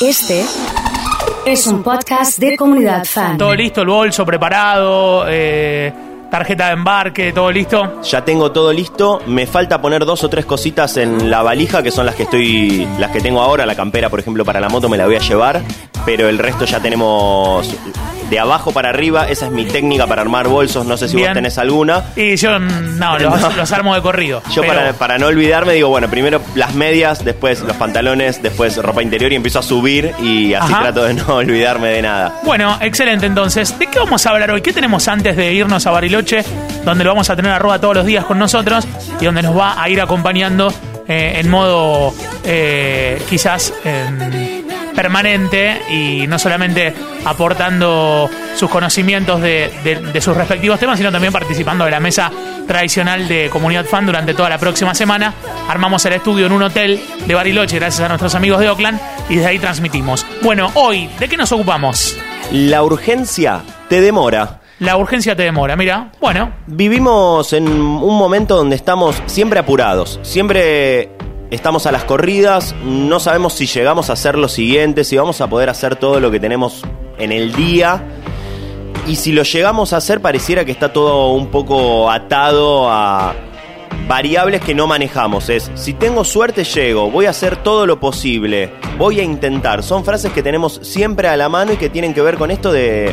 Este 0.00 0.44
es 1.46 1.66
un 1.66 1.82
podcast 1.82 2.38
de 2.38 2.54
comunidad 2.54 3.06
fan. 3.06 3.38
Todo 3.38 3.54
listo, 3.54 3.80
el 3.80 3.88
bolso 3.88 4.26
preparado, 4.26 5.24
eh, 5.26 5.90
tarjeta 6.30 6.66
de 6.66 6.72
embarque, 6.74 7.32
todo 7.32 7.50
listo. 7.50 8.02
Ya 8.02 8.22
tengo 8.22 8.52
todo 8.52 8.74
listo, 8.74 9.22
me 9.26 9.46
falta 9.46 9.80
poner 9.80 10.04
dos 10.04 10.22
o 10.22 10.28
tres 10.28 10.44
cositas 10.44 10.98
en 10.98 11.30
la 11.30 11.42
valija 11.42 11.82
que 11.82 11.90
son 11.90 12.04
las 12.04 12.14
que 12.14 12.24
estoy 12.24 12.86
las 12.98 13.10
que 13.10 13.20
tengo 13.20 13.40
ahora, 13.40 13.64
la 13.64 13.74
campera 13.74 14.10
por 14.10 14.20
ejemplo 14.20 14.44
para 14.44 14.60
la 14.60 14.68
moto 14.68 14.90
me 14.90 14.98
la 14.98 15.06
voy 15.06 15.16
a 15.16 15.20
llevar, 15.20 15.62
pero 16.06 16.28
el 16.30 16.38
resto 16.38 16.64
ya 16.64 16.80
tenemos 16.80 17.68
de 18.30 18.38
abajo 18.40 18.72
para 18.72 18.88
arriba, 18.88 19.28
esa 19.28 19.46
es 19.46 19.52
mi 19.52 19.66
técnica 19.66 20.06
para 20.06 20.22
armar 20.22 20.48
bolsos, 20.48 20.84
no 20.86 20.96
sé 20.96 21.08
si 21.08 21.16
Bien. 21.16 21.28
vos 21.28 21.34
tenés 21.34 21.58
alguna. 21.58 22.04
Y 22.16 22.34
yo, 22.36 22.58
no, 22.58 23.18
los, 23.18 23.56
los 23.56 23.72
armo 23.72 23.94
de 23.94 24.02
corrido. 24.02 24.42
Yo 24.52 24.62
Pero- 24.62 24.74
para, 24.74 24.92
para 24.94 25.18
no 25.18 25.26
olvidarme 25.26 25.74
digo, 25.74 25.88
bueno, 25.90 26.08
primero 26.08 26.40
las 26.54 26.74
medias, 26.74 27.24
después 27.24 27.60
los 27.60 27.76
pantalones, 27.76 28.42
después 28.42 28.76
ropa 28.78 29.02
interior 29.02 29.32
y 29.32 29.36
empiezo 29.36 29.58
a 29.60 29.62
subir 29.62 30.12
y 30.20 30.54
así 30.54 30.72
Ajá. 30.72 30.82
trato 30.84 31.04
de 31.04 31.14
no 31.14 31.26
olvidarme 31.36 31.88
de 31.90 32.02
nada. 32.02 32.40
Bueno, 32.44 32.76
excelente 32.80 33.26
entonces. 33.26 33.78
¿De 33.78 33.86
qué 33.86 33.98
vamos 34.00 34.24
a 34.26 34.30
hablar 34.30 34.50
hoy? 34.50 34.60
¿Qué 34.62 34.72
tenemos 34.72 35.06
antes 35.08 35.36
de 35.36 35.52
irnos 35.52 35.86
a 35.86 35.90
Bariloche? 35.92 36.44
Donde 36.84 37.04
lo 37.04 37.10
vamos 37.10 37.30
a 37.30 37.36
tener 37.36 37.52
a 37.52 37.58
Roda 37.58 37.80
todos 37.80 37.94
los 37.96 38.06
días 38.06 38.24
con 38.24 38.38
nosotros 38.38 38.86
y 39.20 39.24
donde 39.24 39.42
nos 39.42 39.56
va 39.56 39.80
a 39.80 39.88
ir 39.88 40.00
acompañando 40.00 40.72
eh, 41.08 41.34
en 41.40 41.48
modo 41.48 42.12
eh, 42.44 43.22
quizás 43.28 43.72
em, 43.84 44.18
permanente 44.96 45.82
y 45.90 46.26
no 46.26 46.38
solamente 46.38 46.92
aportando 47.24 48.28
sus 48.56 48.68
conocimientos 48.70 49.40
de, 49.40 49.70
de- 49.84 49.96
de 50.12 50.20
sus 50.20 50.36
respectivos 50.36 50.80
temas, 50.80 50.98
sino 50.98 51.12
también 51.12 51.32
participando 51.32 51.84
de 51.84 51.90
la 51.92 52.00
mesa 52.00 52.30
tradicional 52.66 53.28
de 53.28 53.48
Comunidad 53.50 53.84
Fan 53.84 54.06
durante 54.06 54.34
toda 54.34 54.48
la 54.48 54.58
próxima 54.58 54.94
semana. 54.94 55.34
Armamos 55.68 56.04
el 56.06 56.14
estudio 56.14 56.46
en 56.46 56.52
un 56.52 56.62
hotel 56.62 57.00
de 57.26 57.34
Bariloche 57.34 57.76
gracias 57.78 58.04
a 58.04 58.08
nuestros 58.08 58.34
amigos 58.34 58.58
de 58.60 58.68
Oakland 58.70 58.98
y 59.28 59.36
desde 59.36 59.48
ahí 59.50 59.58
transmitimos. 59.58 60.26
Bueno, 60.42 60.70
hoy, 60.74 61.08
¿de 61.20 61.28
qué 61.28 61.36
nos 61.36 61.52
ocupamos? 61.52 62.16
La 62.50 62.82
urgencia 62.82 63.60
te 63.88 64.00
demora. 64.00 64.60
La 64.78 64.96
urgencia 64.96 65.34
te 65.36 65.42
demora, 65.44 65.74
mira. 65.76 66.10
Bueno, 66.20 66.52
Vivimos 66.66 67.52
en 67.52 67.66
un 67.68 68.18
momento 68.18 68.56
donde 68.56 68.76
estamos 68.76 69.22
siempre 69.26 69.58
apurados, 69.60 70.18
siempre 70.22 71.10
estamos 71.50 71.86
a 71.86 71.92
las 71.92 72.04
corridas, 72.04 72.74
no 72.84 73.20
sabemos 73.20 73.54
si 73.54 73.66
llegamos 73.66 74.10
a 74.10 74.14
hacer 74.14 74.36
lo 74.36 74.48
siguiente, 74.48 75.04
si 75.04 75.16
vamos 75.16 75.40
a 75.40 75.48
poder 75.48 75.70
hacer 75.70 75.96
todo 75.96 76.20
lo 76.20 76.30
que 76.30 76.40
tenemos 76.40 76.82
en 77.18 77.32
el 77.32 77.52
día. 77.54 78.02
Y 79.06 79.16
si 79.16 79.32
lo 79.32 79.44
llegamos 79.44 79.92
a 79.92 79.98
hacer, 79.98 80.20
pareciera 80.20 80.64
que 80.64 80.72
está 80.72 80.92
todo 80.92 81.32
un 81.32 81.48
poco 81.48 82.10
atado 82.10 82.90
a 82.90 83.34
variables 84.08 84.60
que 84.60 84.74
no 84.74 84.86
manejamos. 84.86 85.48
Es, 85.48 85.70
si 85.74 85.92
tengo 85.92 86.24
suerte, 86.24 86.64
llego, 86.64 87.10
voy 87.10 87.26
a 87.26 87.30
hacer 87.30 87.56
todo 87.56 87.86
lo 87.86 88.00
posible, 88.00 88.72
voy 88.98 89.20
a 89.20 89.22
intentar. 89.22 89.82
Son 89.82 90.04
frases 90.04 90.32
que 90.32 90.42
tenemos 90.42 90.80
siempre 90.82 91.28
a 91.28 91.36
la 91.36 91.48
mano 91.48 91.72
y 91.72 91.76
que 91.76 91.88
tienen 91.88 92.14
que 92.14 92.22
ver 92.22 92.36
con 92.36 92.50
esto 92.50 92.72
de 92.72 93.12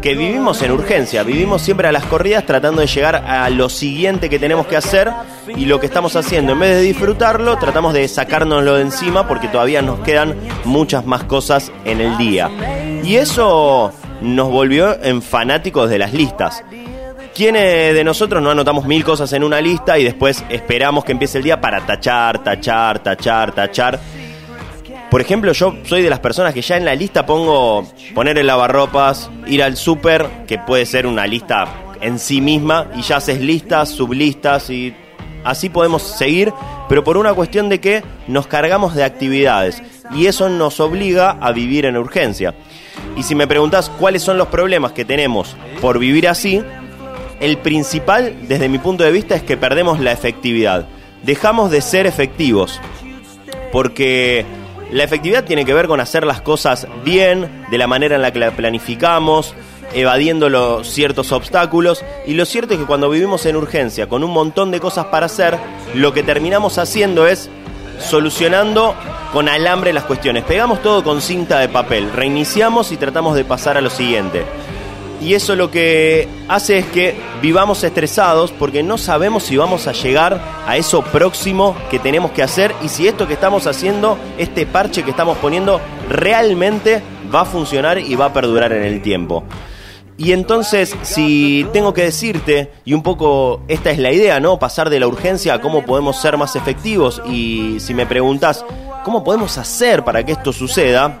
que 0.00 0.14
vivimos 0.14 0.62
en 0.62 0.72
urgencia, 0.72 1.22
vivimos 1.22 1.62
siempre 1.62 1.88
a 1.88 1.92
las 1.92 2.04
corridas 2.04 2.44
tratando 2.46 2.80
de 2.80 2.86
llegar 2.86 3.16
a 3.16 3.48
lo 3.50 3.68
siguiente 3.68 4.28
que 4.28 4.38
tenemos 4.38 4.66
que 4.66 4.76
hacer 4.76 5.10
y 5.48 5.66
lo 5.66 5.80
que 5.80 5.86
estamos 5.86 6.16
haciendo, 6.16 6.52
en 6.52 6.60
vez 6.60 6.76
de 6.76 6.82
disfrutarlo, 6.82 7.56
tratamos 7.58 7.94
de 7.94 8.06
sacárnoslo 8.08 8.74
de 8.74 8.82
encima 8.82 9.26
porque 9.26 9.48
todavía 9.48 9.82
nos 9.82 10.00
quedan 10.00 10.36
muchas 10.64 11.06
más 11.06 11.24
cosas 11.24 11.72
en 11.84 12.00
el 12.00 12.16
día. 12.16 12.50
Y 13.04 13.16
eso 13.16 13.92
nos 14.20 14.50
volvió 14.50 15.02
en 15.02 15.22
fanáticos 15.22 15.88
de 15.90 15.98
las 15.98 16.12
listas. 16.12 16.62
¿Quiénes 17.34 17.94
de 17.94 18.02
nosotros 18.02 18.42
no 18.42 18.50
anotamos 18.50 18.84
mil 18.86 19.04
cosas 19.04 19.32
en 19.32 19.44
una 19.44 19.60
lista 19.60 19.98
y 19.98 20.04
después 20.04 20.44
esperamos 20.48 21.04
que 21.04 21.12
empiece 21.12 21.38
el 21.38 21.44
día 21.44 21.60
para 21.60 21.86
tachar, 21.86 22.42
tachar, 22.42 22.98
tachar, 22.98 23.52
tachar? 23.52 24.00
Por 25.10 25.22
ejemplo, 25.22 25.52
yo 25.52 25.74
soy 25.84 26.02
de 26.02 26.10
las 26.10 26.20
personas 26.20 26.52
que 26.52 26.60
ya 26.60 26.76
en 26.76 26.84
la 26.84 26.94
lista 26.94 27.24
pongo 27.24 27.86
poner 28.14 28.36
el 28.36 28.46
lavarropas, 28.46 29.30
ir 29.46 29.62
al 29.62 29.76
súper, 29.76 30.28
que 30.46 30.58
puede 30.58 30.84
ser 30.84 31.06
una 31.06 31.26
lista 31.26 31.66
en 32.02 32.18
sí 32.18 32.40
misma, 32.40 32.88
y 32.94 33.02
ya 33.02 33.16
haces 33.16 33.40
listas, 33.40 33.88
sublistas 33.88 34.68
y 34.68 34.94
así 35.44 35.70
podemos 35.70 36.02
seguir, 36.02 36.52
pero 36.88 37.04
por 37.04 37.16
una 37.16 37.32
cuestión 37.32 37.70
de 37.70 37.80
que 37.80 38.02
nos 38.26 38.46
cargamos 38.46 38.94
de 38.94 39.04
actividades 39.04 39.82
y 40.14 40.26
eso 40.26 40.48
nos 40.50 40.78
obliga 40.78 41.30
a 41.40 41.52
vivir 41.52 41.86
en 41.86 41.96
urgencia. 41.96 42.54
Y 43.16 43.22
si 43.22 43.34
me 43.34 43.46
preguntas 43.46 43.90
cuáles 43.90 44.22
son 44.22 44.36
los 44.36 44.48
problemas 44.48 44.92
que 44.92 45.06
tenemos 45.06 45.56
por 45.80 45.98
vivir 45.98 46.28
así, 46.28 46.62
el 47.40 47.56
principal, 47.58 48.34
desde 48.46 48.68
mi 48.68 48.78
punto 48.78 49.04
de 49.04 49.12
vista, 49.12 49.36
es 49.36 49.42
que 49.42 49.56
perdemos 49.56 50.00
la 50.00 50.12
efectividad. 50.12 50.86
Dejamos 51.22 51.70
de 51.70 51.80
ser 51.80 52.06
efectivos. 52.06 52.80
Porque 53.70 54.44
la 54.90 55.04
efectividad 55.04 55.44
tiene 55.44 55.64
que 55.64 55.74
ver 55.74 55.86
con 55.86 56.00
hacer 56.00 56.26
las 56.26 56.40
cosas 56.40 56.86
bien, 57.04 57.66
de 57.70 57.78
la 57.78 57.86
manera 57.86 58.16
en 58.16 58.22
la 58.22 58.32
que 58.32 58.38
la 58.38 58.52
planificamos, 58.52 59.54
evadiendo 59.92 60.48
los 60.48 60.88
ciertos 60.88 61.32
obstáculos. 61.32 62.04
Y 62.26 62.34
lo 62.34 62.44
cierto 62.44 62.74
es 62.74 62.80
que 62.80 62.86
cuando 62.86 63.10
vivimos 63.10 63.44
en 63.46 63.56
urgencia, 63.56 64.08
con 64.08 64.24
un 64.24 64.30
montón 64.30 64.70
de 64.70 64.80
cosas 64.80 65.06
para 65.06 65.26
hacer, 65.26 65.58
lo 65.94 66.12
que 66.12 66.22
terminamos 66.22 66.78
haciendo 66.78 67.26
es 67.26 67.50
solucionando 67.98 68.94
con 69.32 69.48
alambre 69.48 69.92
las 69.92 70.04
cuestiones. 70.04 70.44
Pegamos 70.44 70.82
todo 70.82 71.04
con 71.04 71.20
cinta 71.20 71.58
de 71.58 71.68
papel, 71.68 72.10
reiniciamos 72.12 72.92
y 72.92 72.96
tratamos 72.96 73.34
de 73.36 73.44
pasar 73.44 73.76
a 73.76 73.80
lo 73.80 73.90
siguiente. 73.90 74.44
Y 75.20 75.34
eso 75.34 75.56
lo 75.56 75.70
que 75.70 76.28
hace 76.48 76.78
es 76.78 76.86
que 76.86 77.16
vivamos 77.42 77.82
estresados 77.82 78.52
porque 78.52 78.82
no 78.82 78.98
sabemos 78.98 79.42
si 79.42 79.56
vamos 79.56 79.86
a 79.88 79.92
llegar 79.92 80.40
a 80.66 80.76
eso 80.76 81.02
próximo 81.02 81.76
que 81.90 81.98
tenemos 81.98 82.30
que 82.30 82.42
hacer 82.42 82.72
y 82.82 82.88
si 82.88 83.08
esto 83.08 83.26
que 83.26 83.34
estamos 83.34 83.66
haciendo, 83.66 84.16
este 84.38 84.64
parche 84.64 85.02
que 85.02 85.10
estamos 85.10 85.36
poniendo, 85.38 85.80
realmente 86.08 87.02
va 87.34 87.40
a 87.40 87.44
funcionar 87.44 87.98
y 87.98 88.14
va 88.14 88.26
a 88.26 88.32
perdurar 88.32 88.72
en 88.72 88.84
el 88.84 89.02
tiempo. 89.02 89.44
Y 90.16 90.32
entonces, 90.32 90.96
si 91.02 91.64
tengo 91.72 91.94
que 91.94 92.02
decirte, 92.02 92.72
y 92.84 92.92
un 92.92 93.04
poco 93.04 93.62
esta 93.68 93.92
es 93.92 93.98
la 93.98 94.10
idea, 94.10 94.40
¿no? 94.40 94.58
Pasar 94.58 94.90
de 94.90 94.98
la 94.98 95.06
urgencia 95.06 95.54
a 95.54 95.60
cómo 95.60 95.84
podemos 95.84 96.20
ser 96.20 96.36
más 96.36 96.56
efectivos. 96.56 97.22
Y 97.30 97.78
si 97.78 97.94
me 97.94 98.04
preguntas, 98.04 98.64
¿cómo 99.04 99.22
podemos 99.22 99.56
hacer 99.58 100.02
para 100.02 100.26
que 100.26 100.32
esto 100.32 100.52
suceda? 100.52 101.20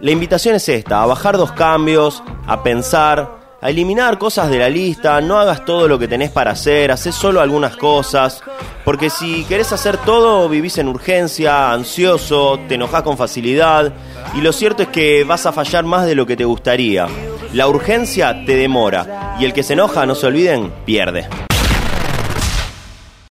La 0.00 0.12
invitación 0.12 0.54
es 0.54 0.66
esta, 0.70 1.02
a 1.02 1.06
bajar 1.06 1.36
dos 1.36 1.52
cambios, 1.52 2.22
a 2.46 2.62
pensar, 2.62 3.38
a 3.60 3.68
eliminar 3.68 4.16
cosas 4.16 4.48
de 4.48 4.58
la 4.58 4.70
lista, 4.70 5.20
no 5.20 5.38
hagas 5.38 5.66
todo 5.66 5.88
lo 5.88 5.98
que 5.98 6.08
tenés 6.08 6.30
para 6.30 6.52
hacer, 6.52 6.90
haces 6.90 7.14
solo 7.14 7.42
algunas 7.42 7.76
cosas, 7.76 8.42
porque 8.82 9.10
si 9.10 9.44
querés 9.44 9.72
hacer 9.72 9.98
todo, 9.98 10.48
vivís 10.48 10.78
en 10.78 10.88
urgencia, 10.88 11.70
ansioso, 11.70 12.58
te 12.66 12.76
enojás 12.76 13.02
con 13.02 13.18
facilidad, 13.18 13.92
y 14.34 14.40
lo 14.40 14.54
cierto 14.54 14.84
es 14.84 14.88
que 14.88 15.24
vas 15.24 15.44
a 15.44 15.52
fallar 15.52 15.84
más 15.84 16.06
de 16.06 16.14
lo 16.14 16.24
que 16.24 16.36
te 16.36 16.46
gustaría. 16.46 17.06
La 17.52 17.68
urgencia 17.68 18.46
te 18.46 18.56
demora, 18.56 19.36
y 19.38 19.44
el 19.44 19.52
que 19.52 19.62
se 19.62 19.74
enoja, 19.74 20.06
no 20.06 20.14
se 20.14 20.28
olviden, 20.28 20.72
pierde. 20.86 21.28